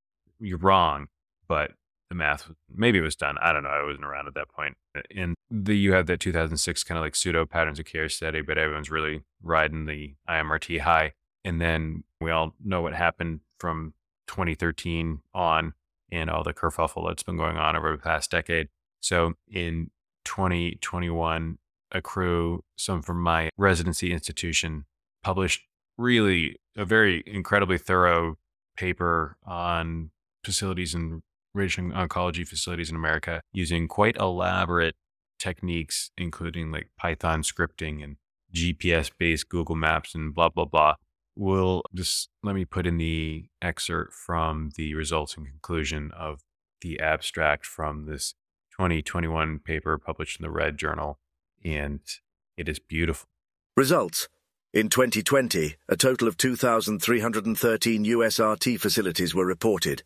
[0.40, 1.08] you're wrong.
[1.48, 1.72] But
[2.08, 3.36] the math, maybe it was done.
[3.40, 3.70] I don't know.
[3.70, 4.76] I wasn't around at that point.
[5.14, 8.58] And the you have that 2006 kind of like pseudo patterns of care study, but
[8.58, 11.12] everyone's really riding the IMRT high.
[11.44, 13.94] And then we all know what happened from
[14.28, 15.74] 2013 on
[16.10, 18.68] and all the kerfuffle that's been going on over the past decade.
[19.00, 19.90] So in
[20.24, 21.58] 2021,
[21.90, 24.84] a crew, some from my residency institution,
[25.22, 25.62] published
[25.98, 28.36] really a very incredibly thorough
[28.76, 30.10] paper on
[30.44, 31.22] facilities and
[31.54, 34.94] radiation oncology facilities in America using quite elaborate
[35.38, 38.16] techniques, including like Python scripting and
[38.54, 40.94] GPS based Google Maps and blah, blah, blah.
[41.34, 46.40] We'll just let me put in the excerpt from the results and conclusion of
[46.82, 48.34] the abstract from this
[48.72, 51.18] 2021 paper published in the Red Journal.
[51.64, 52.00] And
[52.56, 53.28] it is beautiful.
[53.76, 54.28] Results
[54.74, 60.02] in 2020, a total of 2,313 USRT facilities were reported,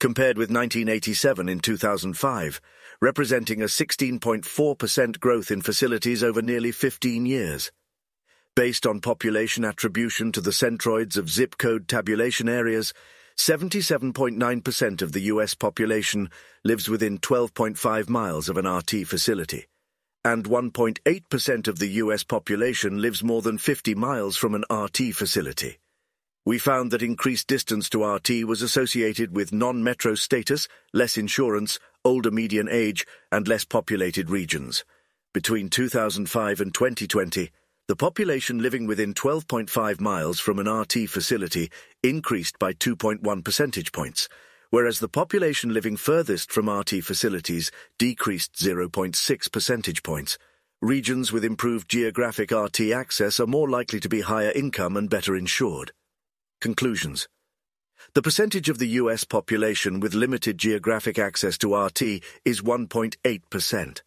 [0.00, 2.60] compared with 1987 in 2005,
[3.00, 7.70] representing a 16.4% growth in facilities over nearly 15 years.
[8.56, 12.92] Based on population attribution to the centroids of zip code tabulation areas,
[13.36, 16.30] 77.9% of the US population
[16.64, 19.66] lives within 12.5 miles of an RT facility
[20.26, 25.78] and 1.8% of the US population lives more than 50 miles from an RT facility.
[26.44, 32.32] We found that increased distance to RT was associated with non-metro status, less insurance, older
[32.32, 34.84] median age, and less populated regions.
[35.32, 37.52] Between 2005 and 2020,
[37.88, 41.70] the population living within 12.5 miles from an RT facility
[42.02, 44.28] increased by 2.1 percentage points,
[44.70, 50.36] whereas the population living furthest from RT facilities decreased 0.6 percentage points.
[50.82, 55.36] Regions with improved geographic RT access are more likely to be higher income and better
[55.36, 55.92] insured.
[56.60, 57.28] Conclusions
[58.14, 62.02] The percentage of the US population with limited geographic access to RT
[62.44, 64.00] is 1.8%.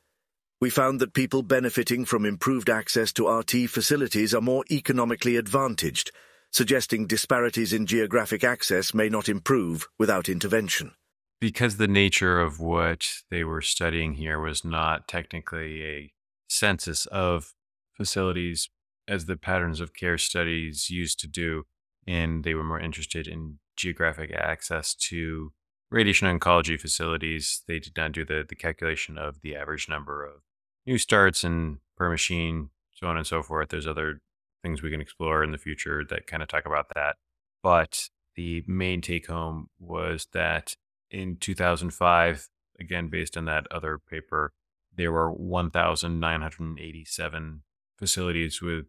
[0.62, 6.12] We found that people benefiting from improved access to RT facilities are more economically advantaged
[6.52, 10.92] suggesting disparities in geographic access may not improve without intervention.
[11.40, 16.14] Because the nature of what they were studying here was not technically a
[16.50, 17.54] census of
[17.96, 18.70] facilities
[19.08, 21.64] as the patterns of care studies used to do,
[22.06, 25.52] and they were more interested in geographic access to
[25.90, 27.64] radiation oncology facilities.
[27.68, 30.42] They did not do the, the calculation of the average number of
[30.90, 33.70] new starts and per machine, so on and so forth.
[33.70, 34.22] There's other
[34.64, 37.18] things we can explore in the future that kind of talk about that.
[37.62, 40.74] But the main take home was that
[41.12, 42.50] in 2005,
[42.80, 44.52] again, based on that other paper,
[44.96, 47.62] there were 1,987
[47.96, 48.86] facilities with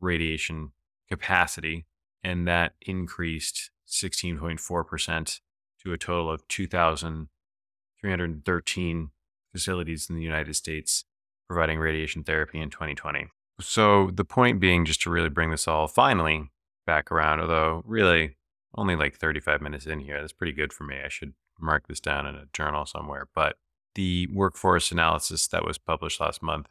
[0.00, 0.72] radiation
[1.10, 1.84] capacity,
[2.24, 5.40] and that increased 16.4%
[5.82, 9.10] to a total of 2,313
[9.52, 11.04] facilities in the United States
[11.48, 13.28] providing radiation therapy in 2020.
[13.60, 16.50] So the point being, just to really bring this all finally
[16.86, 18.36] back around, although really
[18.76, 20.96] only like 35 minutes in here, that's pretty good for me.
[21.04, 23.28] I should mark this down in a journal somewhere.
[23.34, 23.56] But
[23.94, 26.68] the workforce analysis that was published last month,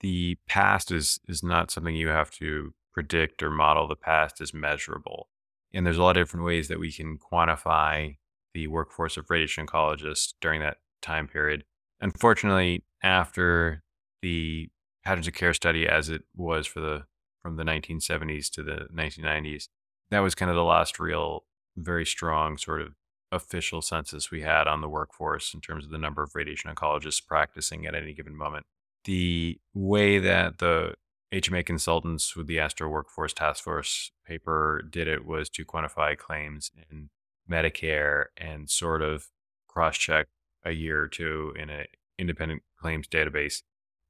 [0.00, 3.88] the past is is not something you have to predict or model.
[3.88, 5.28] The past is measurable.
[5.72, 8.16] And there's a lot of different ways that we can quantify
[8.54, 11.64] the workforce of radiation oncologists during that time period.
[12.00, 13.82] Unfortunately, after
[14.22, 14.68] the
[15.04, 17.04] patterns of care study as it was for the
[17.42, 19.68] from the 1970s to the 1990s.
[20.10, 21.44] That was kind of the last real,
[21.76, 22.94] very strong sort of
[23.30, 27.24] official census we had on the workforce in terms of the number of radiation oncologists
[27.24, 28.66] practicing at any given moment.
[29.04, 30.94] The way that the
[31.32, 36.70] HMA consultants with the Astro Workforce Task Force paper did it was to quantify claims
[36.90, 37.10] in
[37.50, 39.26] Medicare and sort of
[39.68, 40.26] cross check
[40.64, 41.84] a year or two in an
[42.18, 43.62] independent claims database.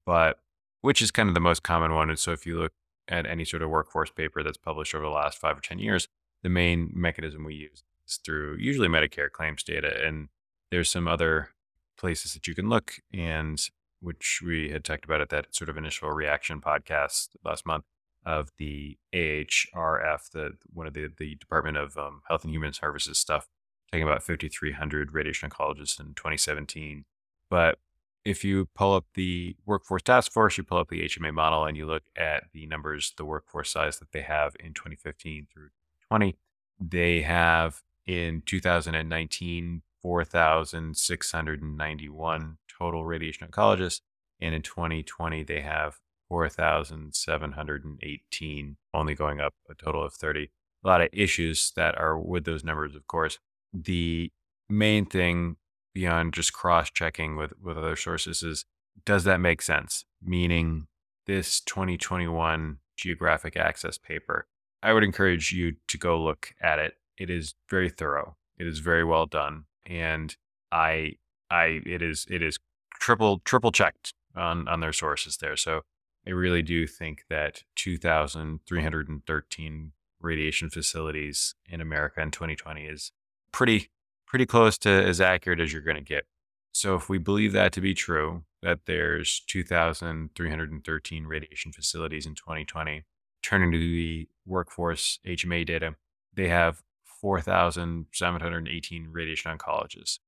[0.08, 0.38] But
[0.80, 2.08] which is kind of the most common one.
[2.08, 2.72] And so if you look
[3.08, 6.08] at any sort of workforce paper that's published over the last five or 10 years,
[6.42, 10.02] the main mechanism we use is through usually Medicare claims data.
[10.02, 10.28] And
[10.70, 11.50] there's some other
[11.98, 13.60] places that you can look, and
[14.00, 17.84] which we had talked about at that sort of initial reaction podcast last month
[18.24, 23.18] of the AHRF, the one of the, the Department of um, Health and Human Services
[23.18, 23.46] stuff,
[23.92, 27.04] talking about 5,300 radiation oncologists in 2017.
[27.50, 27.78] But
[28.24, 31.76] if you pull up the workforce task force, you pull up the HMA model, and
[31.76, 35.68] you look at the numbers, the workforce size that they have in 2015 through
[36.08, 36.36] 20,
[36.80, 44.00] they have in 2019 4,691 total radiation oncologists,
[44.40, 45.98] and in 2020 they have
[46.28, 50.50] 4,718, only going up a total of 30.
[50.84, 53.38] A lot of issues that are with those numbers, of course.
[53.72, 54.30] The
[54.68, 55.56] main thing
[55.98, 58.64] beyond just cross checking with, with other sources is
[59.04, 60.04] does that make sense?
[60.22, 60.86] Meaning,
[61.26, 64.46] this 2021 geographic access paper,
[64.80, 66.94] I would encourage you to go look at it.
[67.16, 69.64] It is very thorough, it is very well done.
[69.86, 70.36] And
[70.70, 71.14] I,
[71.50, 72.60] I, it is, it is
[73.00, 75.56] triple, triple checked on, on their sources there.
[75.56, 75.80] So
[76.24, 83.10] I really do think that 2,313 radiation facilities in America in 2020 is
[83.50, 83.90] pretty
[84.28, 86.24] pretty close to as accurate as you're going to get.
[86.72, 93.04] So if we believe that to be true, that there's 2,313 radiation facilities in 2020,
[93.42, 95.96] turning to the workforce HMA data,
[96.34, 96.82] they have
[97.20, 100.18] 4,718 radiation oncologists.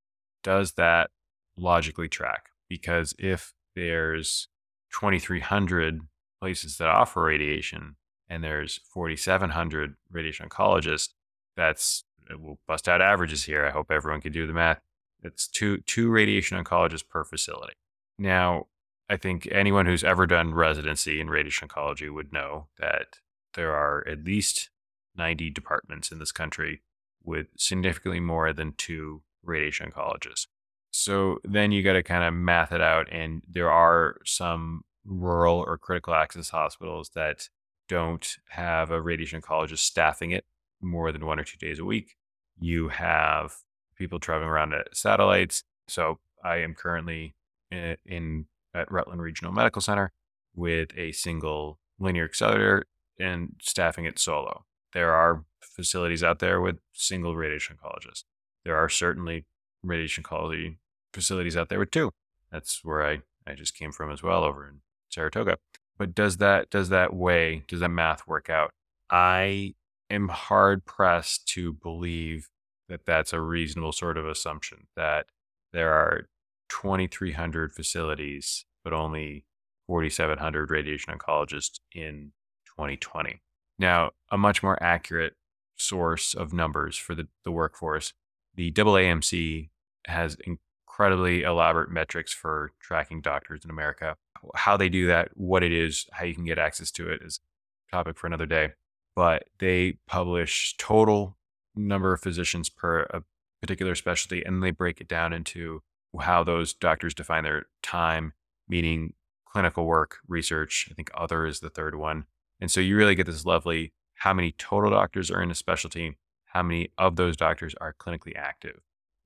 [0.43, 1.11] Does that
[1.57, 2.47] logically track?
[2.69, 4.49] Because if there's
[4.93, 6.01] 2,300
[6.41, 7.97] places that offer radiation
[8.29, 11.11] and there's 4,700 radiation oncologists,
[11.57, 12.05] that's
[12.39, 13.67] we'll bust out averages here.
[13.67, 14.81] I hope everyone can do the math.
[15.23, 17.75] It's two two radiation oncologists per facility.
[18.19, 18.67] Now,
[19.09, 23.19] I think anyone who's ever done residency in radiation oncology would know that
[23.55, 24.71] there are at least
[25.17, 26.83] 90 departments in this country
[27.23, 30.47] with significantly more than two radiation oncologists.
[30.91, 33.09] So then you got to kind of math it out.
[33.13, 37.49] And there are some rural or critical access hospitals that
[37.89, 40.45] don't have a radiation oncologist staffing it
[40.81, 42.17] more than one or two days a week.
[42.61, 43.55] You have
[43.97, 45.65] people traveling around at satellites.
[45.89, 47.35] So I am currently
[47.71, 50.13] in, in at Rutland Regional Medical Center
[50.55, 52.85] with a single linear accelerator
[53.19, 54.65] and staffing it solo.
[54.93, 58.25] There are facilities out there with single radiation oncologists.
[58.65, 59.47] There are certainly
[59.83, 60.77] radiation oncology
[61.13, 62.11] facilities out there with two.
[62.53, 65.59] That's where I, I just came from as well over in Saratoga.
[65.99, 68.73] But does that does that way, does that math work out?
[69.11, 69.75] I
[70.11, 72.49] am hard pressed to believe
[72.89, 75.27] that that's a reasonable sort of assumption that
[75.73, 76.29] there are
[76.69, 79.45] 2,300 facilities, but only
[79.87, 82.33] 4,700 radiation oncologists in
[82.67, 83.41] 2020.
[83.79, 85.35] Now, a much more accurate
[85.77, 88.13] source of numbers for the, the workforce,
[88.55, 89.71] the AAMC
[90.07, 94.17] has incredibly elaborate metrics for tracking doctors in America.
[94.55, 97.41] How they do that, what it is, how you can get access to it is
[97.89, 98.73] a topic for another day.
[99.17, 101.37] But they publish total
[101.75, 103.23] number of physicians per a
[103.61, 105.83] particular specialty, and they break it down into
[106.19, 108.33] how those doctors define their time,
[108.69, 109.13] meaning
[109.47, 110.89] clinical work, research.
[110.91, 112.25] I think other is the third one.
[112.61, 116.19] And so you really get this lovely how many total doctors are in a specialty,
[116.45, 118.81] how many of those doctors are clinically active.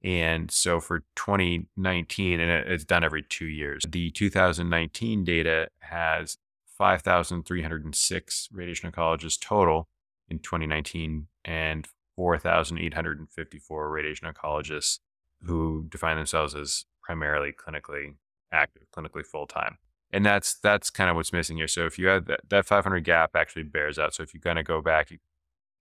[0.04, 6.36] And so for 2019, and it's done every two years, the 2019 data has
[6.84, 9.88] 5,306 radiation oncologists total
[10.28, 14.98] in 2019 and 4,854 radiation oncologists
[15.44, 18.16] who define themselves as primarily clinically
[18.52, 19.78] active, clinically full time.
[20.12, 21.68] And that's that's kind of what's missing here.
[21.68, 24.12] So if you have that, that 500 gap actually bears out.
[24.12, 25.08] So if you kind of go back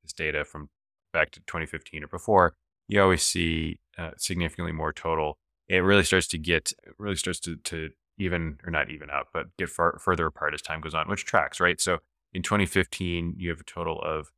[0.03, 0.69] this data from
[1.11, 2.53] back to 2015 or before,
[2.87, 5.37] you always see uh, significantly more total.
[5.67, 9.55] It really starts to get really starts to, to even or not even out, but
[9.57, 11.79] get far, further apart as time goes on, which tracks, right?
[11.81, 11.99] So
[12.33, 14.31] in 2015, you have a total of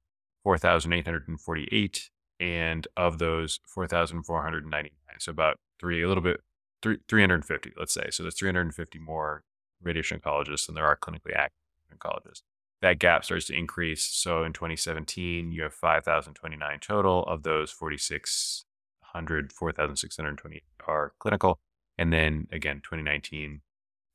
[0.44, 2.10] 4,848,
[2.40, 4.92] and of those, 4,499.
[5.20, 6.42] So about three, a little bit,
[6.82, 8.10] three, 350, let's say.
[8.12, 9.44] So there's 350 more
[9.82, 11.58] radiation oncologists than there are clinically active
[11.94, 12.42] oncologists.
[12.82, 14.06] That gap starts to increase.
[14.06, 17.24] So in 2017, you have 5,029 total.
[17.24, 21.60] Of those, 4,600, 4,620 are clinical.
[21.98, 23.62] And then again, 2019,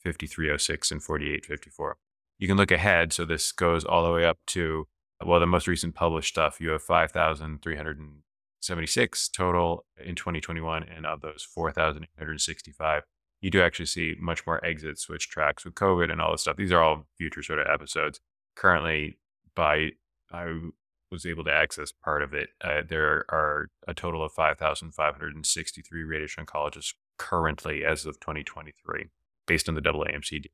[0.02, 1.96] 5306 and 4854.
[2.38, 3.12] You can look ahead.
[3.12, 4.86] So this goes all the way up to
[5.24, 11.46] well, the most recent published stuff, you have 5,376 total in 2021, and of those
[11.54, 13.02] 4,865,
[13.42, 16.56] you do actually see much more exits, which tracks with COVID and all this stuff.
[16.56, 18.20] These are all future sort of episodes.
[18.56, 19.18] Currently,
[19.54, 19.90] by
[20.32, 20.70] I
[21.10, 22.50] was able to access part of it.
[22.62, 29.06] Uh, there are a total of 5,563 radiation oncologists currently as of 2023,
[29.50, 30.44] based on the AAMC.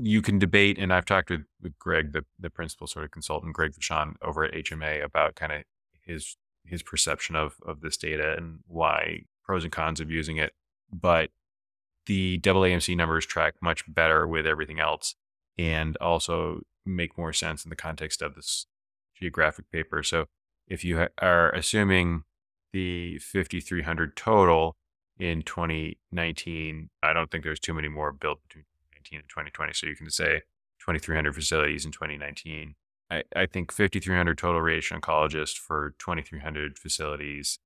[0.00, 3.52] You can debate, and I've talked with, with Greg, the, the principal sort of consultant,
[3.52, 5.62] Greg Vachon over at HMA about kind of
[6.00, 10.52] his his perception of of this data and why pros and cons of using it.
[10.92, 11.30] But
[12.06, 15.16] the AAMC numbers track much better with everything else
[15.58, 18.66] and also make more sense in the context of this
[19.18, 20.04] geographic paper.
[20.04, 20.26] So
[20.68, 22.22] if you are assuming
[22.72, 24.76] the 5,300 total
[25.18, 28.64] in 2019, I don't think there's too many more built between
[29.08, 29.72] 2019 and 2020.
[29.72, 30.42] So you can say
[30.80, 32.74] 2,300 facilities in 2019.
[33.10, 37.58] I, I think 5,300 total radiation oncologists for 2,300 facilities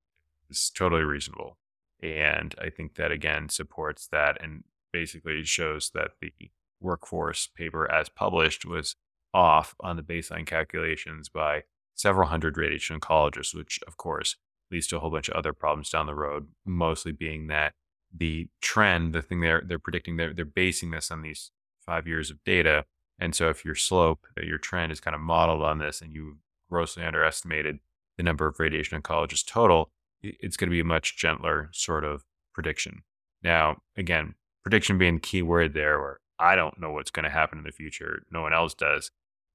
[0.49, 1.59] is totally reasonable.
[2.03, 6.33] And I think that again supports that and basically shows that the
[6.81, 8.97] workforce paper as published was
[9.33, 11.63] off on the baseline calculations by
[11.95, 14.37] several hundred radiation oncologists, which of course
[14.73, 17.73] leads to a whole bunch of other problems down the road, mostly being that
[18.15, 21.51] the trend, the thing they're they're predicting they're they're basing this on these
[21.85, 22.85] five years of data.
[23.19, 26.13] And so if your slope, uh, your trend is kind of modeled on this and
[26.13, 27.79] you grossly underestimated
[28.17, 29.91] the number of radiation oncologists total,
[30.23, 33.03] it's going to be a much gentler sort of prediction.
[33.43, 37.31] Now, again, prediction being the key word there, where I don't know what's going to
[37.31, 38.23] happen in the future.
[38.31, 39.11] No one else does.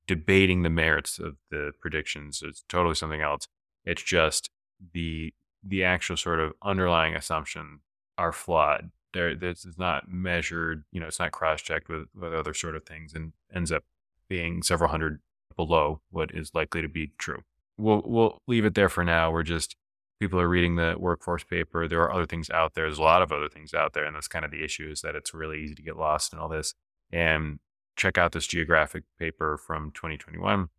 [0.08, 3.48] Debating the merits of the predictions is totally something else.
[3.86, 4.50] It's just
[4.94, 7.80] the the actual sort of underlying assumption
[8.18, 8.92] are flawed.
[9.14, 10.84] There, this is not measured.
[10.92, 13.84] You know, it's not cross checked with with other sort of things, and ends up
[14.28, 15.20] being several hundred
[15.56, 17.44] below what is likely to be true.
[17.78, 19.32] We'll we'll leave it there for now.
[19.32, 19.76] We're just
[20.20, 21.88] people are reading the workforce paper.
[21.88, 22.86] There are other things out there.
[22.86, 24.04] There's a lot of other things out there.
[24.04, 26.40] And that's kind of the issue is that it's really easy to get lost in
[26.40, 26.74] all this.
[27.12, 27.60] And
[27.96, 30.70] check out this geographic paper from 2021,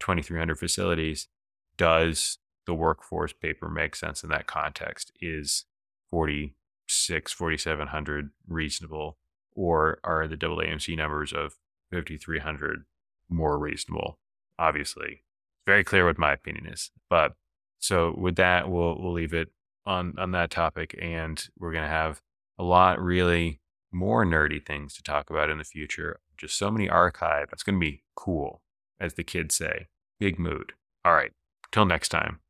[0.00, 1.28] 2,300 facilities.
[1.76, 2.38] Does
[2.68, 5.10] the workforce paper make sense in that context?
[5.20, 5.64] Is
[6.10, 9.16] 46, 4,700 reasonable?
[9.56, 11.56] Or are the AAMC numbers of
[11.90, 12.84] 5,300
[13.30, 14.18] more reasonable?
[14.58, 15.24] Obviously,
[15.56, 16.90] it's very clear what my opinion is.
[17.08, 17.32] But
[17.78, 19.48] so with that, we'll we'll leave it
[19.86, 22.20] on on that topic, and we're gonna have
[22.58, 23.60] a lot really
[23.90, 26.20] more nerdy things to talk about in the future.
[26.36, 27.48] Just so many archive.
[27.52, 28.60] It's gonna be cool,
[29.00, 29.86] as the kids say.
[30.20, 30.74] Big mood.
[31.04, 31.32] All right.
[31.72, 32.40] Till next time.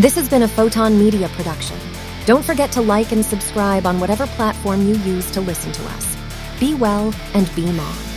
[0.00, 1.78] This has been a Photon Media production.
[2.24, 6.16] Don't forget to like and subscribe on whatever platform you use to listen to us.
[6.58, 8.09] Be well and be mom.